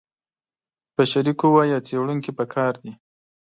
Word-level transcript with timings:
بشري 0.95 1.33
قوه 1.41 1.63
یا 1.71 1.79
څېړونکي 1.87 2.31
په 2.37 2.43
کار 2.53 2.73
دي. 2.83 2.91